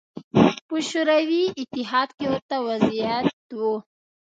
په 0.67 0.75
شوروي 0.89 1.43
اتحاد 1.61 2.09
کې 2.17 2.25
ورته 2.31 2.55
وضعیت 2.67 3.27
و 3.59 3.61